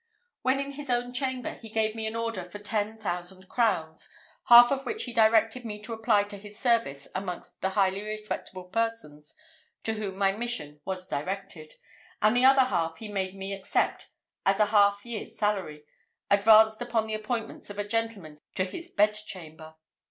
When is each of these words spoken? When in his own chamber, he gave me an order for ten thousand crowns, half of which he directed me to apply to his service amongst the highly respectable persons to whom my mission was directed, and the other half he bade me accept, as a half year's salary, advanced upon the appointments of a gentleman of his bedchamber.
When 0.41 0.59
in 0.59 0.71
his 0.71 0.89
own 0.89 1.13
chamber, 1.13 1.53
he 1.61 1.69
gave 1.69 1.93
me 1.93 2.07
an 2.07 2.15
order 2.15 2.43
for 2.43 2.57
ten 2.57 2.97
thousand 2.97 3.47
crowns, 3.47 4.09
half 4.45 4.71
of 4.71 4.83
which 4.83 5.03
he 5.03 5.13
directed 5.13 5.63
me 5.63 5.79
to 5.83 5.93
apply 5.93 6.23
to 6.23 6.39
his 6.39 6.57
service 6.57 7.07
amongst 7.13 7.61
the 7.61 7.69
highly 7.77 8.01
respectable 8.01 8.63
persons 8.63 9.35
to 9.83 9.93
whom 9.93 10.17
my 10.17 10.31
mission 10.31 10.81
was 10.85 11.07
directed, 11.07 11.75
and 12.19 12.35
the 12.35 12.45
other 12.45 12.61
half 12.63 12.97
he 12.97 13.13
bade 13.13 13.35
me 13.35 13.53
accept, 13.53 14.09
as 14.43 14.59
a 14.59 14.65
half 14.73 15.05
year's 15.05 15.37
salary, 15.37 15.85
advanced 16.31 16.81
upon 16.81 17.05
the 17.05 17.13
appointments 17.13 17.69
of 17.69 17.77
a 17.77 17.87
gentleman 17.87 18.41
of 18.57 18.71
his 18.71 18.89
bedchamber. 18.89 19.75